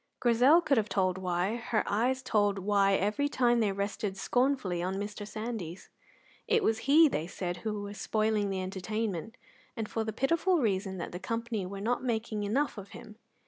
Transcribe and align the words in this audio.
Grizel 0.19 0.61
could 0.61 0.77
have 0.77 0.89
told 0.89 1.19
why; 1.19 1.57
her 1.57 1.83
eyes 1.85 2.23
told 2.23 2.57
why 2.57 2.95
every 2.95 3.29
time 3.29 3.59
they 3.59 3.71
rested 3.71 4.17
scornfully 4.17 4.81
on 4.81 4.95
Mr. 4.95 5.27
Sandys. 5.27 5.89
It 6.47 6.63
was 6.63 6.79
he, 6.89 7.07
they 7.07 7.27
said, 7.27 7.57
who 7.57 7.83
was 7.83 8.01
spoiling 8.01 8.49
the 8.49 8.63
entertainment, 8.63 9.37
and 9.77 9.87
for 9.87 10.03
the 10.03 10.11
pitiful 10.11 10.57
reason 10.57 10.97
that 10.97 11.11
the 11.11 11.19
company 11.19 11.67
were 11.67 11.81
not 11.81 12.03
making 12.03 12.41
enough 12.41 12.79
of 12.79 12.89
him. 12.97 13.17